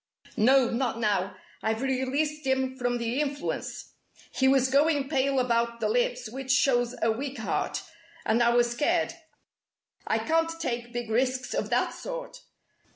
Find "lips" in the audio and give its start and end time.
5.89-6.27